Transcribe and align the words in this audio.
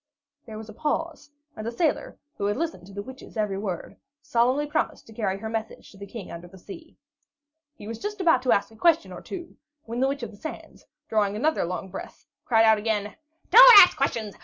There 0.47 0.57
was 0.57 0.67
a 0.67 0.73
pause, 0.73 1.29
and 1.55 1.63
the 1.63 1.71
sailor, 1.71 2.17
who 2.35 2.47
had 2.47 2.57
listened 2.57 2.87
to 2.87 2.91
the 2.91 3.03
Witch's 3.03 3.37
every 3.37 3.59
word, 3.59 3.97
solemnly 4.23 4.65
promised 4.65 5.05
to 5.05 5.13
carry 5.13 5.37
her 5.37 5.47
message 5.47 5.91
to 5.91 5.97
the 5.99 6.07
King 6.07 6.31
under 6.31 6.47
the 6.47 6.57
Sea. 6.57 6.97
He 7.75 7.87
was 7.87 7.99
just 7.99 8.19
about 8.19 8.41
to 8.41 8.51
ask 8.51 8.71
a 8.71 8.75
question 8.75 9.11
or 9.13 9.21
two, 9.21 9.57
when 9.83 9.99
the 9.99 10.07
Witch 10.07 10.23
of 10.23 10.31
the 10.31 10.37
Sands, 10.37 10.85
drawing 11.07 11.35
another 11.35 11.65
long, 11.65 11.81
long 11.83 11.91
breath, 11.91 12.25
cried 12.45 12.65
out 12.65 12.79
again: 12.79 13.15
"Don't 13.51 13.77
ask 13.79 13.95
questions! 13.95 14.33